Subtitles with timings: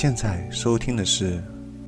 [0.00, 1.32] 现在收听的是《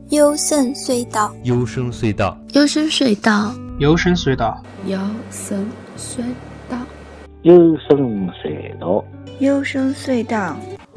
[0.08, 1.32] 幽深隧道》。
[1.44, 4.56] 幽深隧道，幽深隧道，幽深隧道，
[5.28, 6.24] 幽深隧
[6.66, 6.84] 道，
[7.44, 9.04] 幽深隧道，
[9.38, 10.56] 幽深隧道，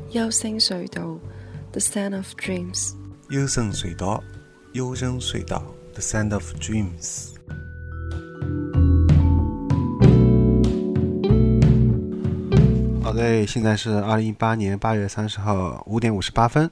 [0.09, 1.19] 幽深隧道
[1.71, 2.93] ，The Sound of Dreams。
[3.29, 4.23] 幽深隧道，
[4.71, 7.35] 幽深隧道，The Sound of Dreams。
[13.03, 16.67] 好的，现在是二零一八年八月三十号五点五十八分。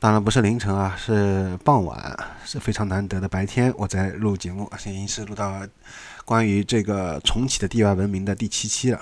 [0.00, 3.70] 当然不是凌晨啊，是傍晚，是非常难得的白天。
[3.76, 5.60] 我在录节目，现已经是录到
[6.24, 8.98] 关于这个重启的地外文明的第七期了。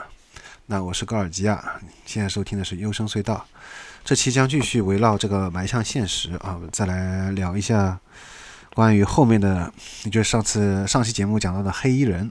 [0.66, 3.46] 那我是高尔基啊，现在收听的是幽声隧道。
[4.04, 7.96] 这期将继续围绕这个埋向现实啊，再来聊一下
[8.74, 12.28] 关于后面的，也就是上次上期节目讲到的黑衣人。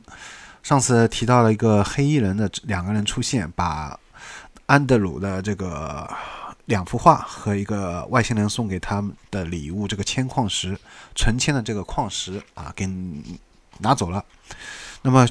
[0.62, 3.98] 上次提到了一个黑衣人的两个人出现，把
[4.66, 6.06] 安德鲁的这个
[6.68, 10.78] 两幅画和一个外星人送给他们的礼物，这个铅矿石
[11.16, 12.88] 纯铅的这个矿石啊，给
[13.80, 14.24] 拿走了。
[15.02, 15.28] 那么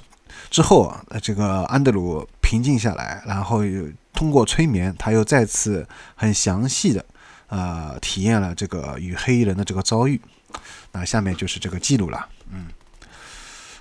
[0.51, 7.05] 之后啊，这个安德鲁平静下来，然后又通过催眠，他又再次很详细的
[7.49, 10.21] 呃体验了这个与黑衣人的这个遭遇。
[10.93, 12.69] 那下面就是这个记录了，嗯。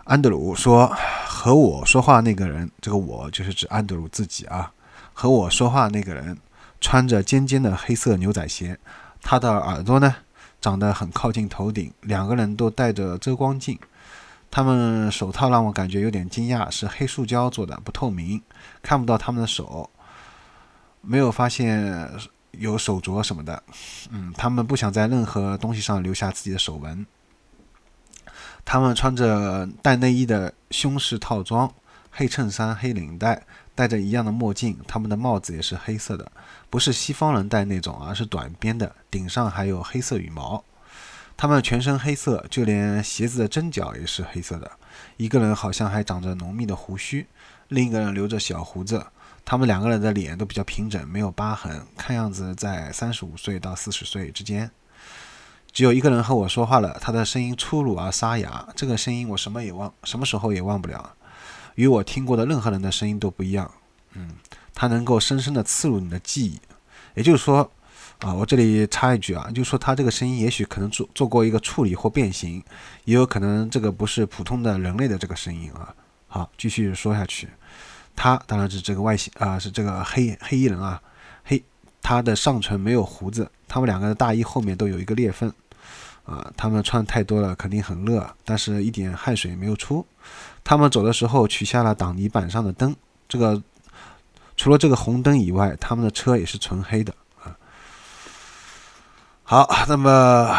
[0.03, 0.86] 安德鲁说
[1.25, 4.72] ：“和我说话那个人，这个我就是指安德鲁自己啊。
[5.14, 6.38] 和我说话那个人
[6.80, 8.78] 穿着尖尖的黑色牛仔鞋，
[9.22, 10.16] 他的耳朵呢
[10.62, 11.92] 长得很靠近头顶。
[12.02, 13.80] 两个人都戴着遮光镜，
[14.52, 18.42] 他们手套让我感觉有点惊讶，是黑塑胶做的，不透明，
[18.81, 19.90] 看不到他们的手，
[21.02, 22.09] 没有发现
[22.52, 23.64] 有手镯什么的。
[24.12, 27.06] 嗯，他们不想在任何东西上留下自己的手纹。”
[28.68, 31.72] 他们穿着带内衣的胸式套装，
[32.09, 33.44] 黑衬衫、黑领带，
[33.76, 34.78] 戴着一样的墨镜。
[34.88, 36.31] 他们的帽子也是黑色的，
[36.70, 40.63] 不是西方人戴那种，而是短边的，顶上还有黑色羽毛。
[41.38, 44.72] 他们全身黑色，就连鞋子的针脚也是黑色的。
[45.18, 47.28] 一个人好像还长着浓密的胡须，
[47.68, 49.06] 另一个人留着小胡子。
[49.44, 54.72] 他们两个人的脸都比较平整，没有疤痕，看样子在三十五岁到四十岁之间。
[55.72, 58.66] 只有一个人和我说话了，他的声音粗鲁而沙哑。
[58.74, 61.15] 这个声音我什么也忘，什么时候也忘不了，
[61.75, 63.69] 与我听过的任何人的声音都不一样。
[64.13, 64.31] 嗯，
[64.74, 66.59] 他能够深深地刺入你的记忆。
[67.13, 67.69] 也就是说，
[68.19, 72.63] 啊，我这里插一句啊，就是说他这个声音也许可能做做过一个处理或变形，
[73.06, 75.94] 也有可能这个不是普通的人类的这个声音啊。
[76.28, 77.47] 好，继续说下去。
[78.16, 81.02] 他当然是这个外形啊，是这个黑黑衣人啊，
[81.44, 81.63] 黑
[82.02, 85.52] 他的上唇没有胡子，他们两个的大衣后面都有一个裂缝。
[86.24, 90.03] 啊，他们穿太多了，肯定很热，但是一点汗水也没有出。
[90.66, 92.94] 他们走的时候取下了挡泥板上的灯，
[93.30, 93.62] 这个
[94.58, 97.56] 除了这个红灯以外，他们的车也是纯黑的啊。
[99.44, 100.54] 好，那么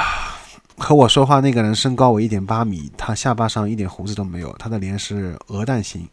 [0.78, 6.08] 和我说话那个人身高为一点八米，他下巴上一点胡子都没有，他的脸是鹅蛋型，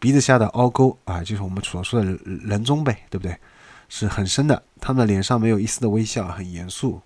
[0.00, 3.38] 鼻子下的凹沟啊，就是我们所说的人中呗，对不对？
[3.88, 4.60] 是很深的。
[4.80, 7.00] 他们的脸上没有一丝的微笑，很严肃。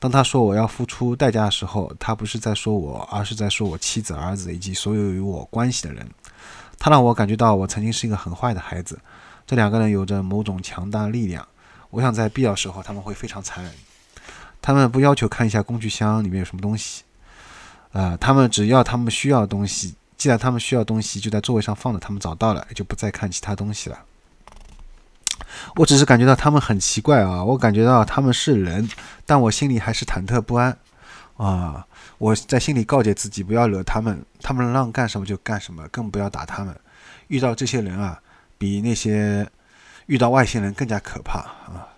[0.00, 6.04] 当他说我要付出代价的时候，他不是在说我，而是在说我妻子、儿子以及所有与我关系的人。
[6.78, 8.98] 他让我感觉到我曾经是一个很坏的孩子。
[9.46, 11.46] 这两个人有着某种强大力量，
[11.90, 13.72] 我想在必要时候他们会非常残忍。
[14.62, 17.02] 他们不要求看一下工具箱里面有什么东西，
[17.92, 19.94] 呃，他们只要他们需要的东西。
[20.16, 23.98] 既然他们需要东西就在座位上放着，他们找到了就不再看其他东西了。
[25.76, 28.88] 我只是感觉到他们很奇怪啊，我感觉到他们是人，
[29.26, 30.76] 但我心里还是忐忑不安
[31.36, 31.86] 啊。
[32.18, 36.78] 我在心里告诫自己不要惹他们，他们让干什么就干什么，更不要打他们。
[37.28, 38.20] 遇到这些人啊，
[38.58, 39.48] 比那些
[40.06, 41.88] 遇到外星人更加可怕啊。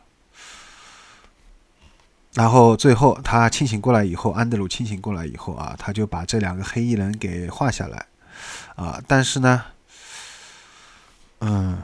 [2.35, 8.07] 然后最后他清醒过来以后，安德鲁清醒过来以后啊，他就把这两个黑衣人给画下来
[8.77, 9.03] 啊。
[9.07, 9.65] 但是呢，
[11.41, 11.83] 嗯。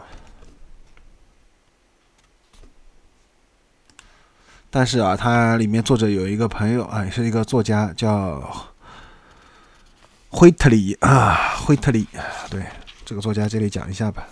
[4.71, 8.43] 但是啊，它里面作者有一个朋友啊，也是一个作家，叫
[10.29, 12.07] 惠特里啊，惠特里，
[12.51, 12.63] 对
[13.05, 14.27] 这个作家这里讲一下吧，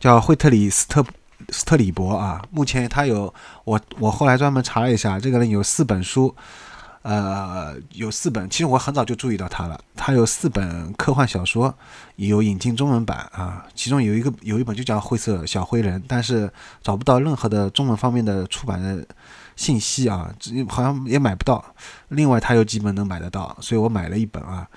[0.00, 1.04] 叫惠特里斯特
[1.50, 2.42] 斯特里伯啊。
[2.50, 3.32] 目前他有
[3.64, 6.34] 我我后来专门查了一下，这个人有四本书。
[7.02, 9.80] 呃，有四本，其实我很早就注意到他了。
[9.96, 11.74] 他有四本科幻小说，
[12.16, 13.66] 有引进中文版啊。
[13.74, 16.50] 其中有一个有一本就叫《灰色小灰人》，但是
[16.80, 19.04] 找不到任何的中文方面的出版的
[19.56, 20.32] 信息啊，
[20.68, 21.64] 好像也买不到。
[22.08, 24.68] 另外，他有几本能买得到，所以我买了一本啊。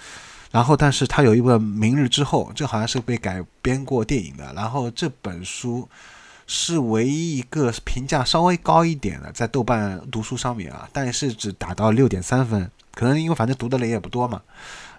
[0.51, 4.53] 然后，但是他有一本《明日之后》，这好像是被改编过电影的。
[4.53, 5.87] 然后这本书
[6.47, 14.39] 是唯一一个评价稍微高一点的，在豆瓣读书上面啊，但是只达到六点三分，可能因为反正读的人也不多嘛，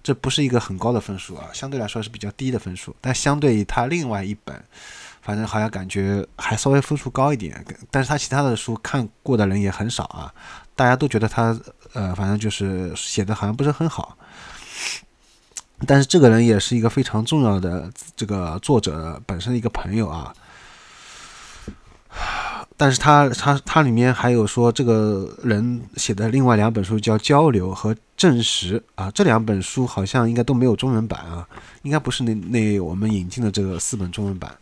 [0.02, 2.94] 这不是一个很高的分数啊，相对来说是比较低的分数。
[3.00, 4.60] 但相对于他另外一本，
[5.22, 10.34] 反正好像感觉还稍微分数高一点，但是他其他的书看过的人也很少啊，
[10.75, 11.56] 大家都觉得他
[11.92, 14.19] 呃，反正就是写的好像不是很好。
[15.87, 20.34] 但是这个人也是一个非常重要的这个作者本身的一个朋友啊。
[22.76, 31.46] 但是他他他里面还有说，这个人写的另外两本书叫《交流》和《证实》啊，这两本书好像应该都没有中文版啊，
[31.82, 34.55] 应该不是那 那我们引进的这个四本中文版，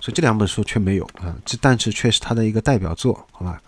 [0.00, 3.60] 所以这两本书却没有啊，这但是却是他的一个代表作，好吧？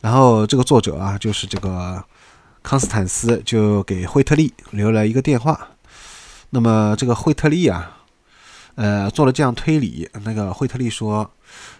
[0.00, 2.02] 然后这个作者啊，就是这个
[2.62, 5.68] 康斯坦斯，就给惠特利留了一个电话。
[6.50, 7.99] 那么这个惠特利啊，
[8.80, 11.30] 呃，做了这样推理，那个惠特利说。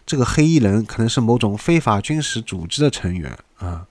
[0.04, 3.86] 这个黑衣人可能是某种非法军事组织的成员啊，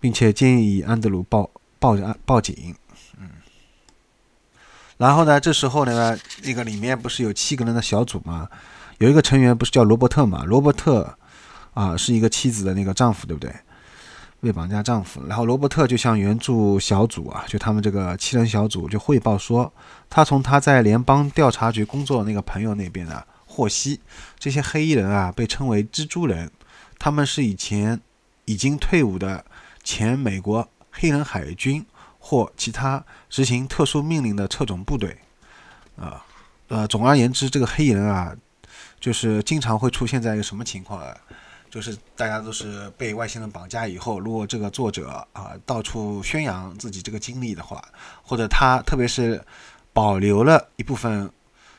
[0.00, 1.48] 并且建议安德鲁报
[1.78, 2.74] 报案报警。
[3.20, 3.28] 嗯，
[4.96, 8.48] 然后呢，这时候呢，那个里面不是有七个人的小组吗？
[8.98, 10.42] 有一个成员不是叫罗伯特嘛？
[10.44, 11.16] 罗伯特
[11.74, 13.54] 啊，是一个妻子的那个丈夫，对不对？
[14.42, 15.24] 被绑架丈夫。
[15.26, 19.72] 然后罗伯特就向援助小组啊，就他们这个七人小组就汇报说，
[20.10, 23.22] 他从他在联邦调查局工作的那个朋友那边呢。
[23.54, 24.00] 获悉
[24.38, 26.50] 这些黑衣人啊，被称为蜘蛛人，
[26.98, 28.00] 他们是以前
[28.46, 29.44] 已经退伍的
[29.84, 31.84] 前美国黑人海军
[32.18, 35.18] 或其他执行特殊命令的特种部队。
[35.96, 36.24] 啊，
[36.68, 38.34] 呃，总而言之，这个黑人啊，
[38.98, 41.14] 就是经常会出现在一个什么情况啊？
[41.72, 47.82] 就是大家都是被外星人绑架以后，如果这个作者啊到处宣扬自己这个经历的话，
[48.22, 49.42] 或者他特别是
[49.92, 51.32] 保留了一部分。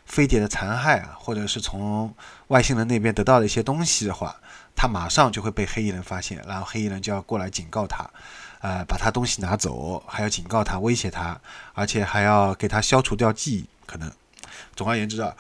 [0.06, 2.14] 飞碟的残骸啊，或者是从
[2.50, 4.36] 外星人那边得到的一些东西的话，
[4.76, 8.06] 他马上就会被黑衣人发现，然后黑衣人就要过来警告他，
[8.60, 11.40] 呃，把他东西拿走，还要警告他，威胁他，
[11.74, 13.66] 而且还要给他消除掉记忆。
[13.86, 14.12] 可能，
[14.76, 15.34] 总而言之啊，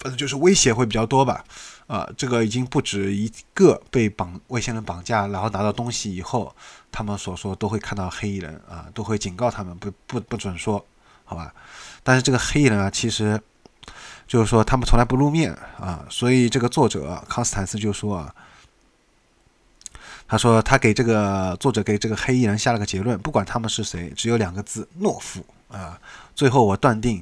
[0.00, 1.44] 反正就是威胁会比较多吧。
[1.86, 6.52] 啊，这个已经不止一个被绑外星人绑架，然后拿到东西以后，
[6.90, 10.84] 他们所说都会看到黑衣人啊，都会警告他们不不不准说，
[11.24, 11.54] 好吧？
[12.02, 13.40] 但是这个黑衣人啊，其实。
[14.28, 18.32] 就是说，他们从来不露面啊，所以这个作者康斯坦斯就说啊，
[20.28, 25.98] 他说他给这个作者给这个黑衣人下了个结论，不管他们是谁，只有两个字：懦夫啊。
[26.36, 27.20] 最后我断定，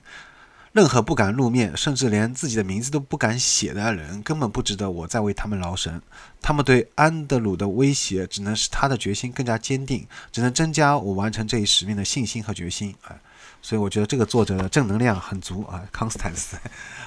[0.79, 6.01] 任何不敢露面，甚至连自己的名字都不敢写的人，根本不值得我再为他们劳神。
[6.41, 13.19] 他们对安德鲁的威胁，只能使他的决心更加坚定，只能增加我完成这一使命的信心和决心啊。
[13.61, 16.57] 所以我觉得这个作者的正能量很足啊，康斯坦斯。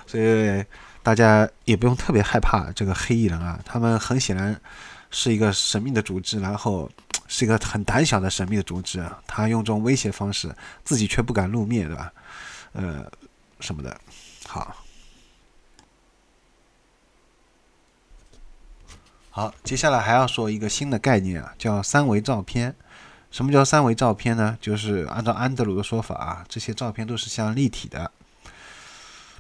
[0.06, 0.62] 所以
[1.02, 4.54] 大家也不用特别害怕这个黑衣人啊，他们很显然
[5.12, 6.92] 是一个神秘的组织，然后
[7.30, 9.18] 是一个很胆小的神秘的组织啊。
[9.26, 10.54] 他用这种威胁方式，
[10.84, 12.12] 自己却不敢露面，对吧？
[12.74, 13.10] 呃，
[13.62, 13.96] 什么的。
[14.48, 14.76] 好，
[19.30, 22.76] 好，接下来还要说一个新的概念啊，叫三维照片。
[23.32, 24.58] 什么叫三维照片呢？
[24.60, 28.12] 就是按照安德鲁的说法啊，这些照片都是像立体的。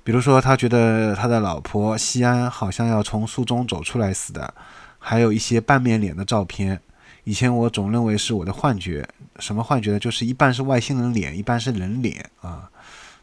[0.01, 4.53] 比如说，他觉得他的老婆西安好像要从书中走出来似的，
[4.98, 6.81] 还有一些半面脸的照片。
[7.25, 9.05] 以前我总认为是我的幻觉，
[9.39, 10.00] 什么幻觉呢？
[10.00, 12.71] 就是一半是外星人脸，一半是人脸啊，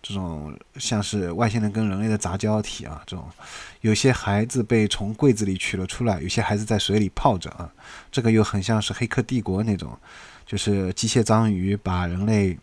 [0.02, 3.02] 这种像是外星人跟人类的杂交体啊。
[3.07, 3.25] 这种
[3.81, 7.71] 有些孩子被从柜子里取了出来，有些孩子在水里泡着啊，
[8.11, 9.99] 这个又很像是《黑客帝国》那种。
[10.47, 12.59] 就是机械章鱼把人类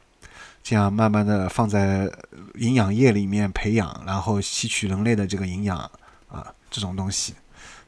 [0.63, 2.11] 这样慢慢的放在
[2.55, 5.77] 营养液里面培养，然后吸取人类的这个营养
[6.27, 7.35] 啊，这种东西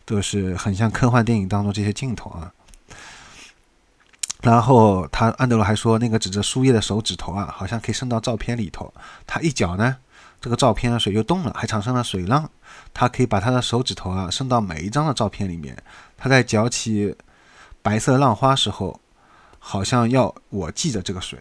[0.06, 2.54] 都是很像科幻电影当中这些镜头啊。
[4.48, 8.94] 然后他安德鲁还说，那个指着树叶的手指头啊，好像可以伸到照片里头。
[9.25, 9.98] 他一搅呢，
[10.39, 12.50] 这个照片的水就动了，还产生了水浪。
[12.94, 15.75] 他可以把他的手指头啊伸到每一张的照片里面。
[16.16, 17.13] 他在搅起
[17.82, 19.00] 白色浪花时候。
[19.60, 21.38] 好像要我记着这个水，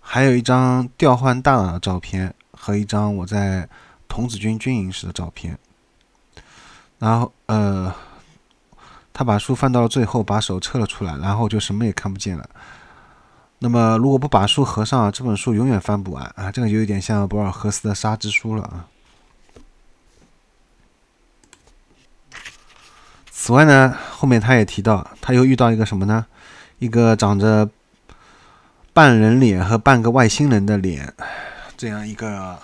[0.00, 3.68] 还有一张调换大脑的照片和一张我在
[4.08, 5.58] 童子军军营时的照片。
[7.02, 7.92] 然后，呃，
[9.12, 12.48] 他把书翻到了最后，把手撤了出来，然后就什么也看不见了。
[13.58, 16.52] 那么，如果不把书合上，这本书永远翻不完啊！
[16.52, 18.86] 这个就有点像博尔赫斯的《沙之书》了啊。
[23.32, 26.24] 此外呢，后面他也提到，他又遇到一个什么呢？
[26.78, 27.68] 一个长着
[28.92, 31.12] 半人脸和半个外星人的脸，
[31.76, 32.56] 这样一个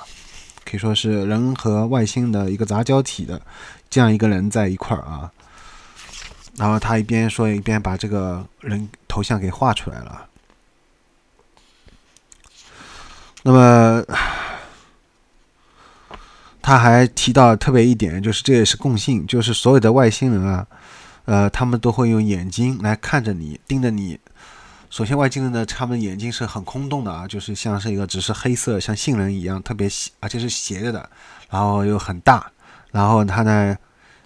[0.64, 3.40] 可以说是人和外星的一个杂交体的
[3.90, 5.30] 这样一个人在一块儿啊。
[6.56, 10.26] 然后他一边说一边把这个人头像给画出来了。
[13.44, 14.04] 那么
[16.60, 20.66] 他还提到特别一点，就是这也是共性，就是所有的外星人啊，
[21.24, 24.18] 呃，他们都会用眼睛来看着你，盯着你。
[24.90, 31.08] 首先，外星人的他们眼睛是很空洞的啊，就是像是一个只是黑色，像杏仁一样，特别斜，而且是斜着的，
[31.48, 32.50] 然后又很大。
[32.90, 33.76] 然后他呢，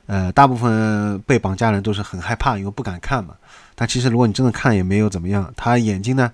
[0.07, 3.35] 呃，大部分被绑架人都是很害怕，因为不敢看嘛。
[3.75, 5.53] 但其实如果你真的看，也没有怎么样。
[5.57, 6.31] 他眼睛呢，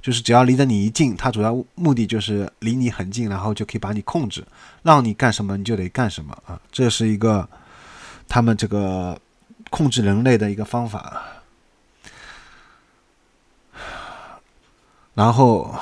[0.00, 4.44] 就是只要离得你一近，他主要目的就是离你很近，然后就可以把你控制，
[4.82, 6.58] 让你干什么你就得干什么啊。
[6.72, 7.48] 这是一个
[8.28, 9.18] 他们这个
[9.70, 11.22] 控制人类的一个方法。
[15.14, 15.74] 然后，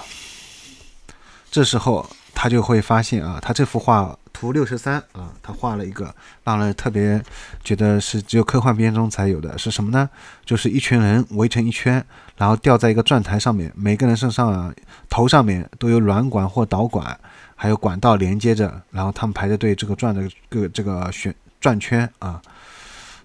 [1.51, 6.15] 这时候他就会发现啊，他这幅画图六十三啊，他画了一个
[6.45, 7.23] 让人特别
[7.65, 10.11] 觉得是只有科幻片中才有的，是什么呢？
[10.45, 12.05] 就是一群人围成一圈，
[12.37, 14.71] 然后吊在一个转台上面，每个人身上啊
[15.09, 17.19] 头上面都有软管或导管，
[17.55, 22.43] 还有管道连接着，然后他们排着队这个转的个这个旋转圈啊，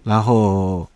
[0.02, 0.88] 然后。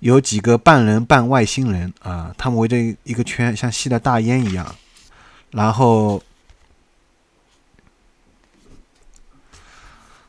[0.00, 4.74] 有几个半人半外星人啊，他们围着一个圈，像吸了大烟一样。
[5.52, 6.22] 然后，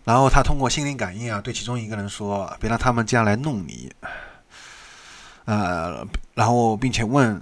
[0.07, 3.91] 然后他通过心灵感应啊，对其中一个人说：“别让他们这样来弄你。”
[5.43, 7.41] 呃，然后并且问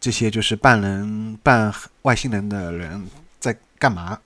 [0.00, 1.70] 这些就是半人半
[2.02, 3.06] 外星人的人
[3.38, 4.18] 在干嘛。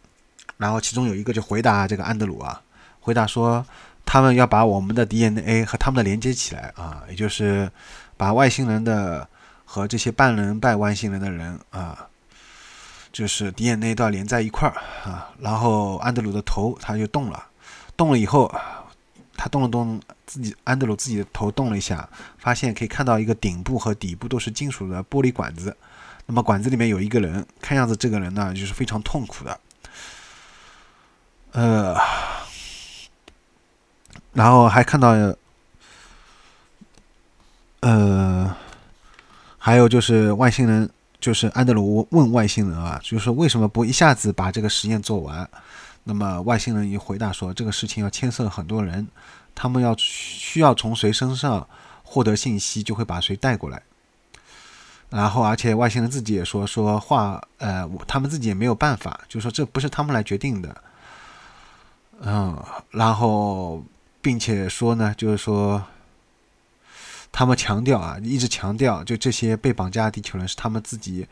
[0.56, 2.62] 然后其中有一个就回答这个安德鲁啊，
[3.00, 3.66] 回答说。
[4.12, 7.70] 他们要把我们的 DNA 和他们的连接起来啊，也就是
[8.16, 9.28] 把外星人的
[9.64, 12.08] 和这些半人半外星人的人啊，
[13.12, 14.74] 就是 DNA 都要连在一块儿
[15.08, 15.30] 啊。
[15.38, 17.40] 然后安德鲁的头他就动了，
[18.00, 18.50] 动了以后，
[19.36, 25.76] 他动了动自己，安德鲁自己的头动了一下，发现可以看到一个顶部和底部都是金属的玻璃管子。
[26.24, 29.60] 那么管子里面有一个人，看样子这个人呢就是非常痛苦的，
[31.52, 31.94] 呃。
[34.32, 35.14] 然后还看到，
[37.80, 38.56] 呃，
[39.58, 40.88] 还有就是外星人，
[41.20, 45.46] 就是安德鲁问外星人啊，就是说为什么不一下子把这个实验做完？
[46.04, 49.06] 那么外星人一回答说，这个事情要牵涉很多人，
[49.54, 51.66] 他们要需要从谁身上
[52.02, 53.82] 获得信息，就会把谁带过来。
[55.08, 60.82] 然后而且外星人自己也说说话，呃，他们自己也没有办法，就说这不是他们来决定的。
[62.20, 63.82] 嗯，然后。
[64.22, 65.82] 并且说呢，就是说，
[67.32, 71.26] 他们强调啊，一直强调，就这些被绑架的地球人是他们自己，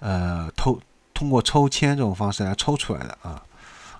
[0.00, 0.78] 呃，偷
[1.14, 3.42] 通过抽签这种方式来抽出来的啊，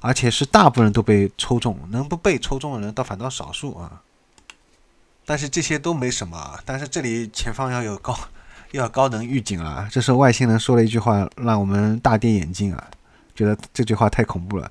[0.00, 4.02] 而且是大部分人都被抽中，能不被抽中的人倒反倒少数啊。
[5.24, 8.16] 但是这些都没什么，但是这里前方要有高，
[8.70, 9.88] 要高能预警啊！
[9.90, 12.86] 这是外星人说了一句话，让我们大跌眼镜啊，
[13.34, 14.70] 觉得这句话太恐怖了。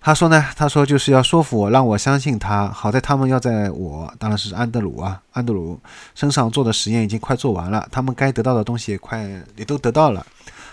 [0.00, 2.68] 他说呢，他说就是要说服我，让我相信他。
[2.68, 5.78] 好在他们要在我，当然是安德鲁啊，安德鲁
[6.14, 10.24] 身上做的实验已经快做完了，他们该得到的东西也快也都得到了。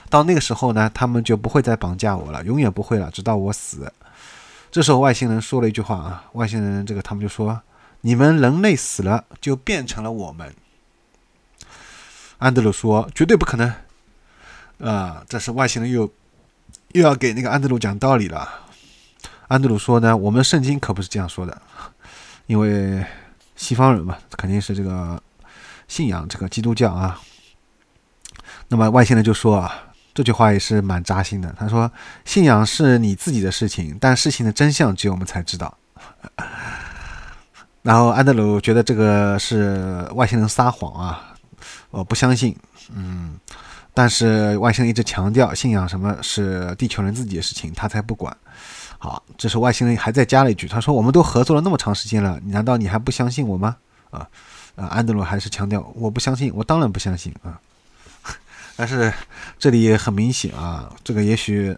[0.09, 3.91] 到那个时候呢，他们就不会再绑架我了，永远不会了，直到我死。
[4.71, 7.61] 这时候外星人说了一句话啊，外星人这个他们就说
[8.01, 10.53] ：“你们人类死了就变成了我们。”
[12.39, 13.73] 安德鲁说：“绝对不可能。”
[14.83, 16.11] 啊，这是外星人又
[16.89, 18.47] 又要给那个安德鲁讲道理了。
[19.47, 21.61] 安德鲁说呢，我们圣经可不是这样说的，
[22.47, 23.05] 因为
[23.55, 25.21] 西方人嘛，肯定是这个
[25.87, 27.21] 信仰这个基督教啊。
[28.67, 31.53] 那么外星人就说啊，这句话也是蛮扎心的。
[31.59, 31.91] 他说，
[32.23, 35.77] 信仰是你自己的事情，但事情的真相只有我们才知道。
[37.83, 41.35] 然后安德鲁觉得这个是外星人撒谎啊，
[41.91, 42.55] 我不相信。
[42.93, 43.37] 嗯，
[43.93, 48.35] 但是外星人一直强调，信仰什么是地球人自己的事情，他才不管。
[48.97, 53.75] 好，这是外星人还再加了一句，他说：“我们都合作了那么长时间了，难道你还不相信我吗？”
[54.09, 54.25] 啊，
[54.75, 57.59] 啊，安德鲁还是强调：“我不相信，我当然不相信啊。”
[58.75, 59.11] 但是
[59.57, 61.75] 这里很明显啊，这个也许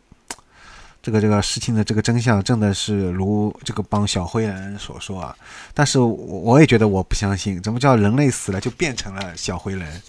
[1.02, 5.36] 这个这个事情的这个真相真的是如这个帮小灰人所说啊，
[5.74, 10.02] 但是我也觉得我不相信，怎么叫人类死了就变成了小灰人？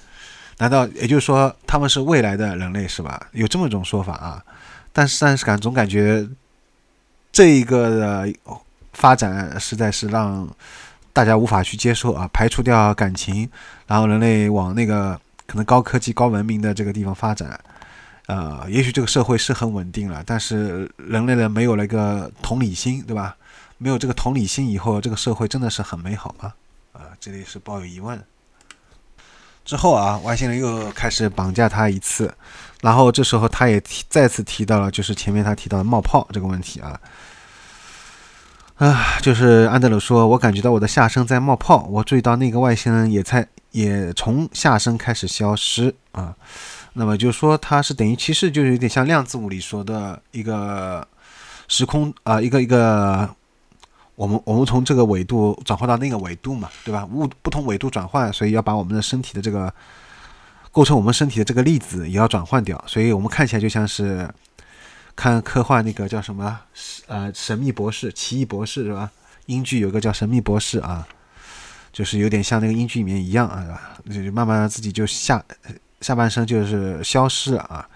[0.59, 3.29] 难道也就是说他们是未来的人类是吧？
[3.33, 4.45] 有这么一种说法啊？
[4.93, 6.29] 但是但是感总感觉。
[7.31, 8.33] 这一个的
[8.95, 10.49] 发展实在是让
[11.13, 12.29] 大家无法去接受啊！
[12.33, 13.49] 排除掉感情，
[13.87, 17.59] 然后人类往那个可能高科技、高文明的这个地方发展，
[18.27, 23.35] 呃，也许这个社会是很稳定了，但是人类呢没有了一个同理心，对吧？
[23.79, 26.53] 没有这个同理心以后，这个社会真的是很美好吗？
[26.93, 28.23] 啊，这里是抱有疑问。
[29.65, 32.35] 之后啊，外星人又开始绑架他一次，
[32.83, 37.01] 然后这时候他也提再次提到了，就是前面他提到的冒泡这个问题啊。
[38.77, 46.35] 啊，就是安德鲁说，我感觉到我的下身在冒泡，我注意到那个外星人也在，也从下身开始消失啊。
[46.95, 51.07] 那么就是说，它是等于其实就是有点像量子物理说的一个
[51.69, 53.29] 时空啊，一个一个，
[54.15, 57.07] 我们我们从这个纬度转换到那个纬度嘛，对吧？
[57.13, 59.73] 物不同纬度转换，所以要把我们的身体的这个
[60.73, 64.29] 构成我们身体的这个粒子也要转换掉，所以我们看起来就像是。
[65.21, 66.61] 看科幻那个叫什么？
[67.09, 69.11] 呃，神秘博士、奇异博士是吧？
[69.47, 71.05] 英剧有个叫神秘博士啊，
[71.99, 75.45] 就是有点像那个英剧里面一样啊，就慢慢自己就下
[76.01, 77.89] 下半身就是消失了啊，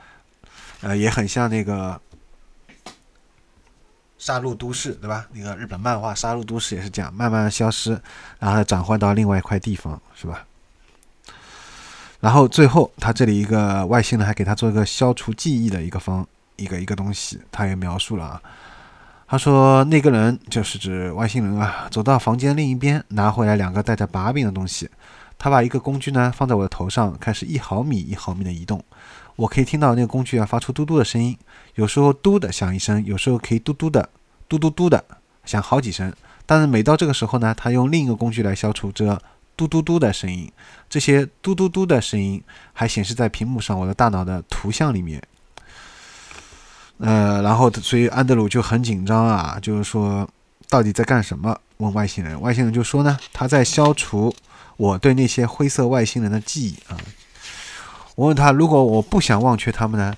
[0.81, 2.01] 呃，也很像那个
[4.19, 5.29] 杀戮都市对吧？
[5.33, 7.97] 那个日本漫画杀戮都市也是这样，慢慢消失，
[8.41, 10.45] 然后转换到另外一块地方是吧？
[12.19, 16.27] 然后最后他这里一个外星人还给他做一个消除记忆的一个方。
[16.57, 18.43] 一个一个东西，他也描述了啊。
[19.33, 24.87] 他说那个人就是指外星人啊，走到房间另一边，拿回来两个带着把柄的东西。
[25.39, 28.85] 他把一个工具呢放在我的头上，开始一毫米一毫米的移动。
[29.37, 31.35] 我可以听到那个工具啊发出嘟嘟的声音，
[31.77, 34.07] 有时候嘟的响一声，有时候可以嘟嘟的
[34.51, 35.03] 嘟嘟嘟的
[35.47, 36.13] 响好几声。
[36.45, 39.19] 但是每到这个时候呢，他用另一个工具来消除这
[39.57, 40.53] 嘟嘟嘟的声音。
[40.91, 45.23] 这些嘟嘟嘟的声音还显示在屏幕上我的大脑的图像里面。
[47.03, 50.29] 呃，然后所以安德鲁就很紧张啊，就是说
[50.69, 51.59] 到底在干什么？
[51.79, 54.33] 问外星人，外星人就说呢，他在消除
[54.77, 56.97] 我对那些灰色外星人的记忆啊。
[58.15, 60.15] 我问他，如果我不想忘却他们呢？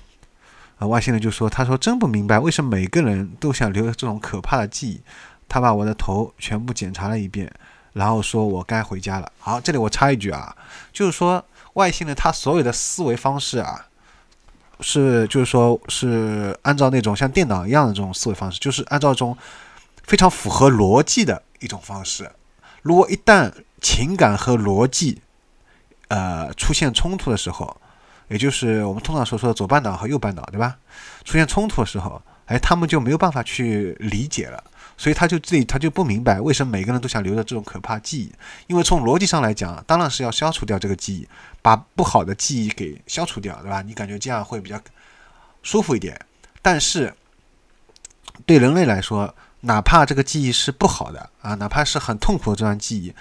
[0.77, 5.01] 啊，外星人就说，他说真不明白为什么每个人都想留这种可怕的记忆。
[5.49, 7.51] 他把我的头全部检查了一遍，
[7.93, 9.31] 然后说我该回家了。
[9.39, 10.55] 好，这里我插一句啊，
[10.93, 11.43] 就是说
[11.73, 13.87] 外星人他所有的思维方式啊。
[14.81, 19.37] 是，就是说，是按照那种像电脑一样的这种思维方式，就是按照这种
[20.03, 22.29] 非常符合逻辑的一种方式。
[22.81, 25.21] 如果一旦情感和逻辑，
[26.09, 27.75] 呃，出现冲突的时候，
[28.27, 30.77] 也就是我们通常所说的左半脑和右半脑，对吧？
[31.23, 34.63] 出现冲突的时候，哎，他们就没有办法去理解了。
[34.97, 38.31] 所以他就自己他就不明白为什么每个人都想留着这种可怕记忆，
[38.67, 41.27] 因为从逻辑上来讲，当然是要消除掉这个记忆，
[41.61, 43.81] 把不好的记忆给消除掉，对吧？
[43.81, 44.81] 你感觉这样会比较
[45.63, 46.19] 舒服一点。
[46.61, 47.13] 但是
[48.45, 53.13] 对人类来说，哪怕这个记忆是不好的啊，哪怕是很痛苦的这段记忆，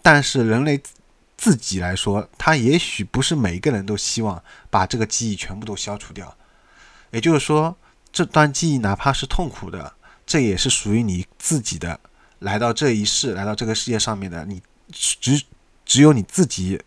[0.00, 0.80] 但是人类
[1.36, 6.34] 自己来说，他也许不是每一个人都希望把这个记忆全部都消除掉。
[7.10, 7.76] 也就是说，
[8.10, 9.94] 这段记忆哪怕是痛苦的。
[10.28, 11.98] 这也是属于你自己的，
[12.40, 14.62] 来到这一世，来到这个世界上面的，你
[14.92, 15.42] 只
[15.86, 16.80] 只有你自己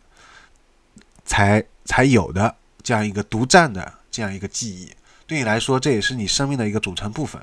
[1.25, 4.91] 才才有的这样一个独占的这样一个记忆，
[5.25, 7.41] 对你来说，这也是你生命的一个组成部分。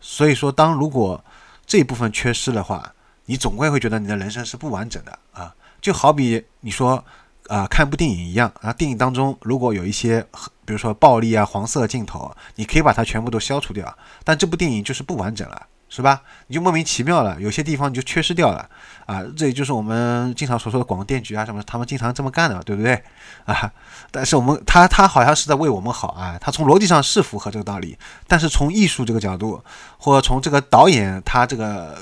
[0.00, 1.24] 所以说，当如果
[1.64, 2.92] 这一部分缺失的话，
[3.26, 5.54] 你总归会觉得你的人生是不完整的啊。
[5.80, 7.02] 就好比你说。
[7.48, 10.26] 啊，看部电影一样啊，电影当中如果有一些，
[10.66, 16.20] 比如说暴力啊、黄色镜头，你可以把它全部都消除掉，但这部电影就是不完整了，是吧？
[16.48, 18.68] 你就莫名其妙了，有些地方你就缺失掉了
[19.06, 23.02] 啊，这也就是我们经常所说的广电局啊什么，他们经常这么干的，对不对
[23.44, 23.72] 啊？
[24.10, 29.62] 但是我们他他好像是在为我们好啊，他从逻辑上是符合这个道理，但是从艺术这个角度，
[29.96, 31.96] 或者从这个导演他这个。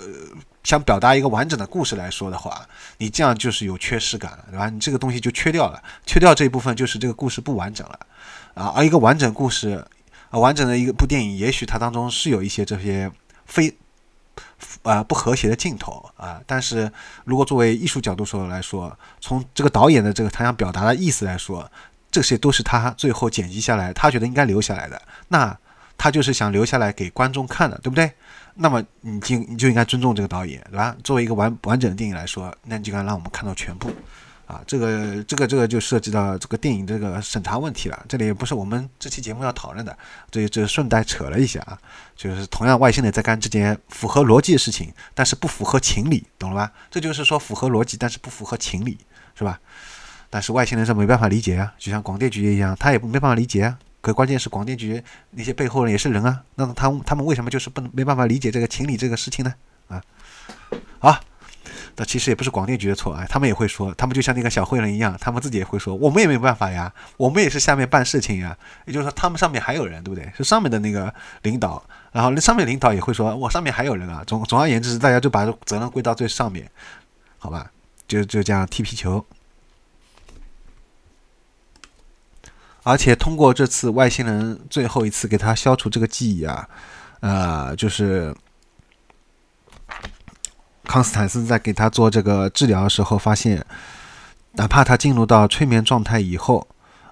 [0.64, 4.70] 想表达一个完整的故事来说的话，你这样就是有缺失感了，对吧？
[4.70, 8.00] 你这个东西就缺掉了，缺掉这一部分就是这个故事不完整了
[8.54, 8.72] 啊。
[8.74, 9.84] 而一个完整故事，
[10.30, 13.10] 啊，完整的一个部电影，也许它当中是有一些这些
[13.44, 13.76] 非
[14.82, 16.90] 啊不和谐的镜头啊，但是
[17.24, 21.70] 如果作为艺术角度说来说，从这个导演的这个他想表达的意思来说，
[22.10, 25.56] 这些都是他最后剪辑下来，他觉得应该留下来的，那
[25.96, 28.10] 他就是想留下来给观众看的，对不对？
[28.56, 30.94] 那么你就你就应该尊重这个导演，对吧？
[31.02, 33.90] 作为一个完完整的电影来说，那你就该让我们看到全部，
[34.54, 38.04] 啊，这个这个这个就涉及到这个电影这个审查问题了。
[38.08, 39.96] 这里也不是我们这期节目要讨论的，
[40.30, 41.76] 这这顺带扯了一下啊，
[42.14, 46.72] 就是同样外星人在干这件符合逻辑的事情，但是不符合情理，懂了吧？
[46.90, 48.96] 这就是说符合逻辑，但是不符合情理，
[49.34, 49.58] 是吧？
[50.30, 53.78] 但是外星人是没办法理解啊，就像广电局一样，他也没办法理解啊。
[54.00, 59.54] 可关键是广电局那些背后人也是人啊，那他他们为什么就是不能没办法理解这个情理这个事情呢？
[59.88, 60.02] 啊，
[60.98, 61.20] 好，
[61.96, 68.56] 但其实也不是广电局的错啊，他们也会说，他们就像那个小灰人一样，他们自己也会说，我们也没办法呀，我们也是下面办事情呀。
[68.84, 70.32] 也就是说，他们上面还有人，对不对？
[70.36, 74.22] 是上面的那个领导，然后那上面领导也会说，我上面还有人啊。
[74.26, 76.70] 总总而言之，大家就把责任归到最上面，
[77.38, 77.70] 好吧？
[78.06, 79.24] 就就这样踢皮球。
[82.82, 86.68] 而且通过这次外星人最后一次给他消除这个记忆啊，
[87.20, 88.34] 呃，就是
[90.86, 93.64] 康斯坦斯在给他做这个治疗的时候，发现
[94.52, 96.66] 哪怕他进入到催眠状态以后，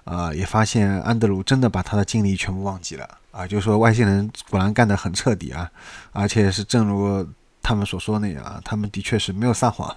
[0.05, 5.69] 呃，也发现安德鲁真的把他的经历全部忘记了啊，就是说外星人果然干得很彻底啊，
[6.11, 7.27] 而且是正如
[7.61, 9.93] 他们所说那样啊，他们的确是没有撒谎，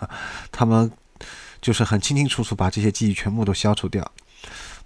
[0.51, 0.91] 他们
[1.61, 4.05] 就是很清清楚楚把这些记忆全部都消除掉。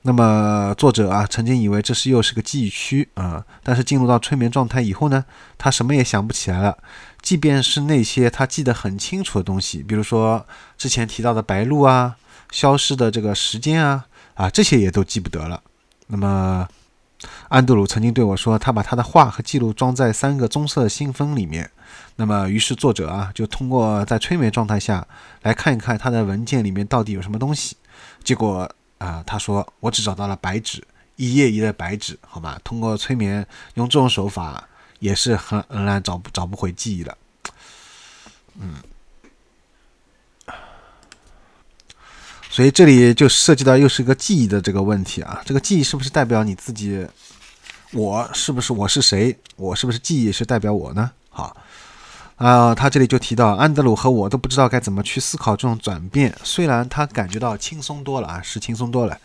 [0.03, 5.23] 那么作者啊，曾经以为这是又是个记忆区啊，但是进入到催眠状态以后呢，
[5.59, 6.79] 他什么也想不起来了。
[7.23, 12.17] 即便是那些他记得很清楚的东西，比如说之前提到的白鹿啊、
[12.51, 15.63] 消失的这个时间啊啊，这些也都记不得了。
[16.09, 16.69] 那么
[17.49, 21.71] 安德鲁曾经对我说，他把他的画和记录装在三个棕色信封里面。
[22.17, 25.07] 那么于是作者啊，就通过在催眠状态下
[25.43, 27.77] 来看一看他的文件里面到底有什么东西。
[28.25, 28.71] 结果。
[29.01, 32.61] 啊，他说我只找到了白纸，一页一页的白纸，好吧。
[32.63, 34.69] 通过催眠，用这种手法
[35.01, 37.19] 也是很仍然找不找不回记忆的。
[38.61, 38.77] 嗯，
[42.49, 45.43] 所以这里就涉及到又是一个记忆的这个问题啊。
[45.45, 47.05] 这个记忆是不是代表你自己？
[47.93, 49.37] 我是不是我是谁？
[49.57, 51.11] 我是不是记忆是代表我呢？
[51.29, 51.57] 好。
[52.37, 56.35] 啊，他这里就提到安德鲁和我都不知道该怎么去思考这种转变。
[56.43, 59.21] 虽然他感觉到轻松多了啊，是轻松多了，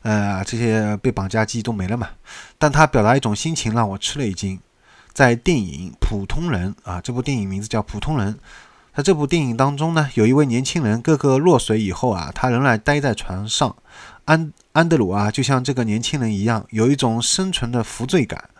[0.00, 2.08] 呃，这些被绑架记忆都没了嘛。
[2.56, 4.58] 但他表达一种心情让我吃了一惊。
[5.14, 8.34] 在电影《普通人》啊，这部电影名字叫《普通人》。
[8.92, 13.74] 在这部电影当中呢，有一位年轻人个个落水以后啊，他仍然待在船上。
[14.24, 18.50] 安安德鲁啊，就像这个年轻人一样，有一种生存的负罪感。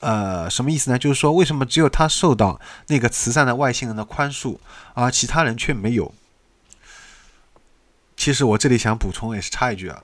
[0.00, 0.98] 呃，什么意思呢？
[0.98, 4.56] 就是说，为什么只有他受到那个慈善的外星人的宽恕，
[4.94, 6.12] 而其他人却没有？
[8.16, 10.02] 其实我这里想补充，也是插一句啊，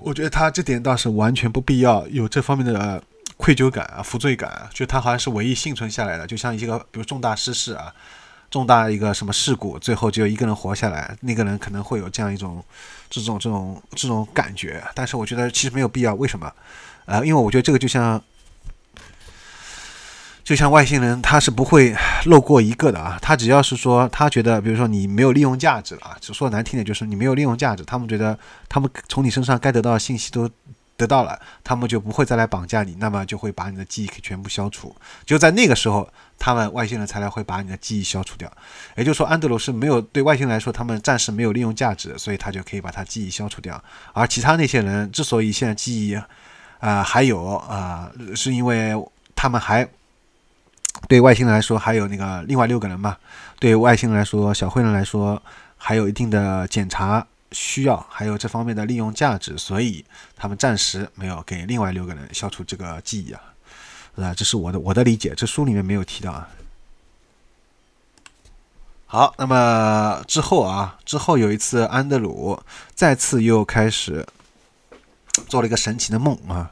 [0.00, 3.04] 我觉得他这点倒是完全不必要有这方面的
[3.42, 7.92] 愧疚感啊、负罪感啊，就他好像是唯一幸存下来的，就像一个比如重大失事啊、
[8.48, 12.64] 重大一个什么事故，最后只有一个人活下来，那个人可能会有这样一种
[13.10, 14.80] 这种这种这种感觉。
[14.94, 16.52] 但是我觉得其实没有必要，为什么？
[17.06, 18.22] 呃，因为我觉得这个就像。
[20.44, 23.16] 就像外星人，他是不会漏过一个的啊！
[23.22, 28.36] 他只要是说他觉得，比如说你没有利用价值啊，就说难听点，就是你没有利用价值，他们觉得
[28.68, 30.50] 他们从你身上该得到的信息都
[30.96, 34.94] 得到了，他们就不会再来绑架你，那么就会把你的记忆全部消除。
[35.24, 38.50] 就在那个时候，他们外星人才来会把你的记忆消除掉。
[38.96, 43.82] 也就是说，安德鲁是没有对外星人来说，他们暂时没有利用价值，所以他就可以把他记忆消除掉。
[44.12, 46.20] 而其他那些人之所以现在记忆
[46.80, 48.94] 啊还有啊，是因为
[49.34, 49.88] 他们还。
[51.08, 53.16] 对外星人来说，还有那个另外六个人嘛？
[53.58, 55.42] 对外星人来说，小灰人来说，
[55.76, 60.04] 还有一定的检查需要，还有这方面的利用价值，所以
[60.36, 63.40] 他们暂时没有给另外六个人消除这个记忆啊。
[64.16, 66.48] 啊，这是我的我的理解，这书里面没有提到啊。
[69.06, 72.62] 好，那么之后啊，之后有一次，安德鲁
[72.94, 74.26] 再次又开始
[75.48, 76.70] 做了一个神奇的梦啊。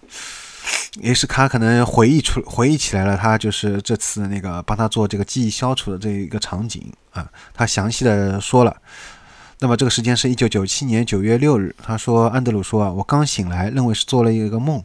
[1.00, 8.76] 也是他可能回忆出回忆起来了，他就是这次那个帮他做这个记忆消除的这一个场景啊，他详细的说了。
[9.62, 14.82] 那么这个时间是一九九七年九月六日，他说安德鲁说啊，我刚醒来，认为是做了一个梦，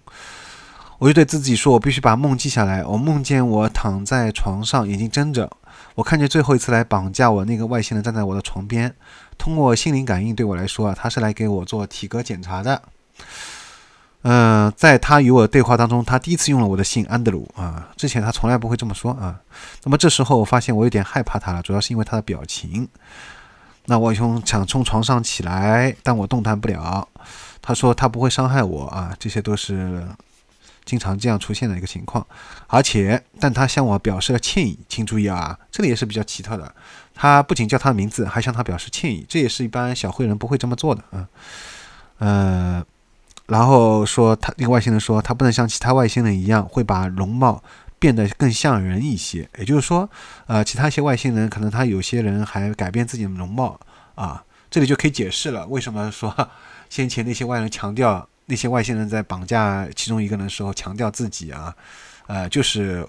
[0.97, 2.83] 我就对自己说，我必须把梦记下来。
[2.83, 5.49] 我梦见我躺在床上，眼睛睁着，
[5.95, 8.93] 我看见最后一次来绑架我那个外星人站在我的床边，
[9.37, 12.81] 通过心灵感应对我来说啊，他是来给我做体格检查的。
[14.23, 19.39] 嗯，在他与我对话当中，他第一次用了我的姓安德鲁啊，之前他从来不会这么说啊。
[19.83, 22.89] 那么这时候我发现我有点害怕他了，主要是因为他的表情。
[23.85, 27.07] 那我从想从床上起来，但我动弹不了。
[27.61, 30.07] 他说他不会伤害我啊，这些都是
[30.83, 32.25] 经常这样出现的一个情况。
[32.67, 36.73] 而且，但他向我表示了歉意，请注意啊，这里也是比较奇特的。
[37.13, 41.27] 他不仅叫他的名字，还向他表示歉意，这也是一般小灰人不会这么做的啊。
[42.19, 42.85] 呃。
[43.47, 47.61] 然后说他那个外星人说他不能像其他外星人一样会把容貌
[48.05, 50.07] 变得更像人一些，也就是说，
[50.45, 53.79] 呃，其他一些外星人可能他有些人还改变自己的容貌
[54.13, 56.31] 啊，这里就可以解释了为什么说
[56.87, 61.75] 先前那些外人强调那些外星人在绑架其中一个人的时候强调自己啊，
[62.27, 63.03] 呃，就是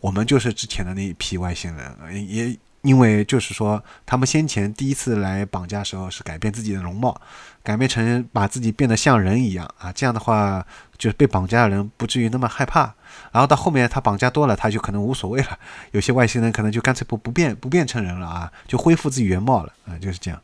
[0.00, 7.20] 我们就是之前的那一批外星人，也因为就是说，他们先前第一次来绑架的时候是改变自己的容貌，
[7.64, 10.64] 改变成把自己变得像人一样啊，这样的话，
[10.96, 12.94] 就是被绑架的人不至于那么害怕。
[13.32, 15.58] 然后到后面他绑架多了，他就可能无所谓了。
[15.90, 20.40] 有些外星人可能就干脆不不变不变成人了啊，就恢复自己原貌了啊，就是这样。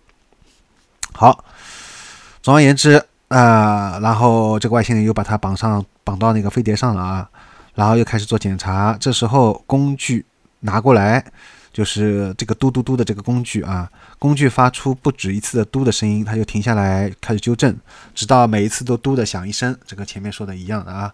[1.12, 1.44] 好，
[2.42, 7.30] 总而言之啊，然后这个外星人又把他绑上绑到那个飞碟上了啊，
[7.74, 8.96] 然后又开始做检查。
[8.98, 10.26] 这时候工具
[10.60, 11.24] 拿过来。
[11.72, 17.74] 就是这个嘟嘟嘟的这个工具啊，工具发出不止一次的嘟的声音，它就停下来开始纠正，
[18.14, 19.74] 直到每一次都嘟的响一声。
[19.86, 21.12] 这个前面说的一样的啊。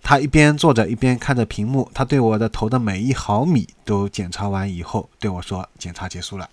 [0.00, 6.48] 他一边坐着一边看着屏幕，他对我的头的每一毫米都检查完以后对我说：“检查结束了。”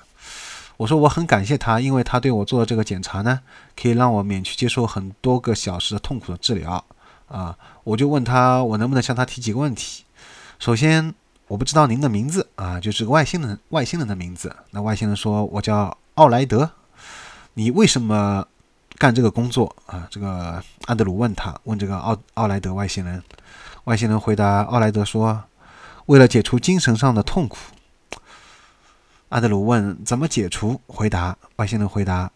[0.77, 3.41] 我说：“我很感谢他，因为他对我做的这个检查呢，
[3.79, 6.83] 可以让我免去接受很多个小时的痛苦的治疗
[7.27, 10.05] 啊。”我就问他，我能不能向他提几个问题？
[10.57, 11.13] 首先。
[11.47, 14.55] 我不知道您的名字啊，就是个外星人，外星人的名字。
[14.71, 16.71] 那外星人说：“我叫奥莱德。”
[17.53, 18.45] 你为什么
[18.97, 20.07] 干这个工作啊？
[20.09, 23.21] 这个安德鲁问他，问这个奥奥莱德外星人。
[23.83, 25.43] 外星人回答奥莱德说
[26.07, 27.57] ：“为了解除精神上的痛苦。”
[29.29, 32.31] 安德鲁问：“怎么解除？”回答外星人回答：“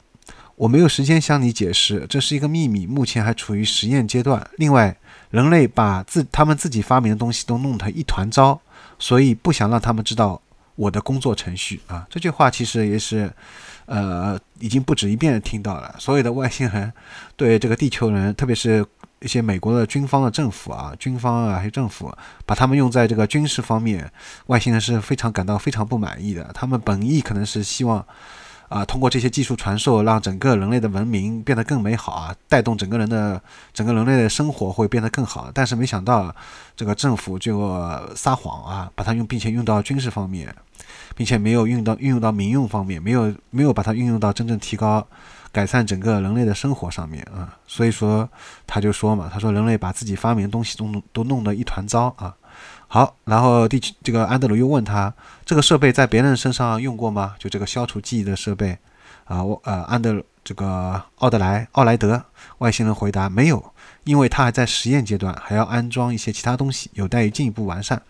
[0.56, 4.48] 我没有时间向你解释，这是一个秘密，目前还处于实验阶段。
[4.58, 4.96] 另外，
[5.32, 8.62] 人类把自他们自己发明的东西都弄得一团糟。”
[9.00, 10.40] 所以不想让他们知道
[10.76, 12.06] 我的工作程序啊！
[12.10, 13.32] 这句话其实也是，
[13.86, 15.96] 呃，已经不止一遍听到了。
[15.98, 16.94] 所有的外星人
[17.36, 18.86] 对这个地球人，特别是
[19.22, 22.14] 一些美国的军方的政府啊、军方啊还有政府，
[22.46, 24.12] 把他们用在这个军事方面，
[24.46, 26.52] 外星人是非常感到非常不满意的。
[26.54, 28.06] 他们本意可能是希望。
[28.70, 33.42] 啊，通过这些技术传授，让整个人类的文明变得更美好啊，带动整个人的
[33.74, 35.50] 整个人类的生活会变得更好。
[35.52, 36.34] 但是没想到，
[36.76, 37.76] 这个政府就
[38.16, 40.56] 撒谎啊，把它用，并且用到军事方面，
[41.16, 45.06] 并且没有运到运用到民用方面，没有没有把它运用到真正提高、
[45.52, 47.58] 改善整个人类的生活上面啊。
[47.66, 48.30] 所以说，
[48.68, 52.36] 他就说嘛，他说人类把自己发明的东西都都弄得一团糟啊。
[52.92, 55.14] 好，然后第这个安德鲁又问他，
[55.46, 57.36] 这个设备在别人身上用过吗？
[57.38, 58.80] 就这个消除记忆的设备，
[59.26, 62.26] 啊，我呃，安德这个奥德莱奥莱德
[62.58, 63.64] 外星人回答没有，
[64.06, 68.02] 因为他还在实验阶段，还要安装一些其他东西，有待于进一步完善。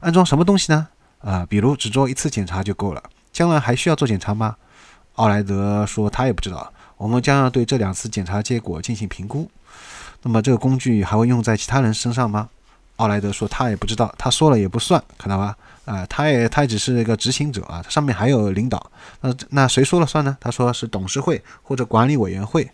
[0.00, 0.88] 安装什么东西呢？
[1.20, 4.56] 啊，比如只做一次检查就够了，将来还需要做检查吗？
[5.16, 9.50] 奥莱德说他也不知道，我们将要对这两次检查结果进行评估。
[10.22, 12.48] 那么这个工具还会用在其他人身上吗？
[12.96, 15.56] 奥莱德说：“他也不知道，他说了也不算，看到吧？
[15.84, 18.90] 啊，他也他只是一个执行者啊，上面还有领导。
[19.20, 20.36] 那那谁说了算呢？
[20.40, 22.70] 他说是董事会或者管理委员会。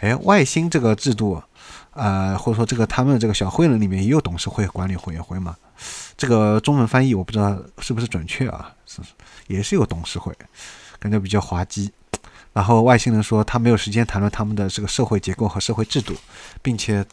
[0.00, 1.40] 哎，外星这个制度，
[1.92, 5.56] 呃，或者说这个他们这个小会人里面也有董事会、管理委员会嘛？
[6.16, 8.72] 这个中文翻译我不知道是不是准确啊？
[8.84, 9.00] 是
[9.46, 10.36] 也是有董事会，
[10.98, 11.90] 感觉比较滑稽。
[12.52, 16.14] 然后外星人说他没有时间谈论他们的这个社会结构和社会制度，
[16.60, 17.06] 并且。”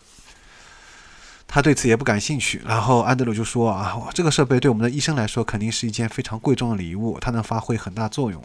[1.52, 2.62] 他对此也不感兴趣。
[2.64, 8.40] 然后安德鲁就说：“啊，这个设备对我们的医生来说肯定是一件非常贵重的礼物，它能发挥很大作用。”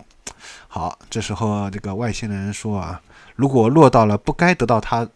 [0.67, 3.01] 好，这时候这个外星人说：“啊，
[3.37, 5.07] 如果落到了不该得到他、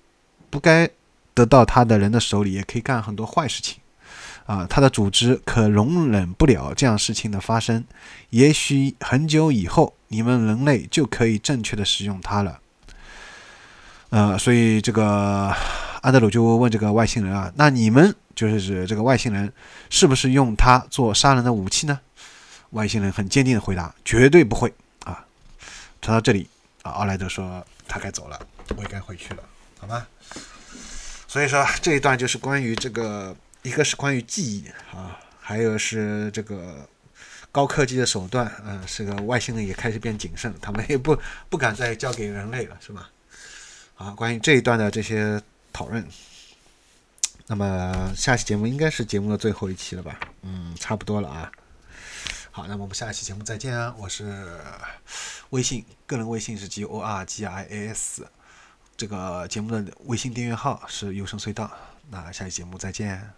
[0.50, 0.88] 不该
[1.32, 3.78] 得到他的人的手里，也可以干很多坏事情。
[4.44, 7.84] 啊，他的组织可容忍不了这样事情的发生。
[8.30, 12.60] 也许很久以后，你们人类就可以正确的使用它了。”
[14.10, 15.54] 呃，所以这个。
[16.00, 19.52] 安德鲁就问这个外星人啊，那你们就是指这个外星人，
[19.90, 22.00] 是不是用它做杀人的武器呢？
[22.70, 24.72] 外星人很坚定的回答：绝对不会
[25.04, 25.24] 啊！
[26.00, 26.48] 传到这里
[26.82, 28.38] 啊，奥莱德说他该走了，
[28.76, 29.42] 我也该回去了，
[29.80, 30.06] 好吗？
[31.26, 36.88] 所以说这一段就是关于这个，一个是关于记忆啊，还有是这个
[37.50, 43.10] 高科技的手段，嗯，这个外星人也开始变谨慎，他们也不不敢再交给人类了，是吧？
[43.94, 45.42] 好，关于这一段的这些。
[45.78, 46.04] 讨论，
[47.46, 50.18] 那么下期节目应该是节目的最后一期了吧？
[50.42, 51.52] 嗯，差不多了啊。
[52.50, 53.94] 好，那么我们下期节目再见啊！
[53.96, 54.58] 我是
[55.50, 58.26] 微信个人微信是 G O R G I A S，
[58.96, 61.70] 这个节目的微信订阅号是优声隧道。
[62.10, 63.32] 那下期节目再见。